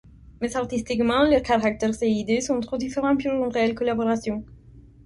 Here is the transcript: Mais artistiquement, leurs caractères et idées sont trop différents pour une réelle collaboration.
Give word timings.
Mais 0.41 0.55
artistiquement, 0.57 1.25
leurs 1.29 1.43
caractères 1.43 1.93
et 2.01 2.09
idées 2.09 2.41
sont 2.41 2.59
trop 2.59 2.75
différents 2.75 3.15
pour 3.15 3.31
une 3.33 3.53
réelle 3.53 3.75
collaboration. 3.75 4.43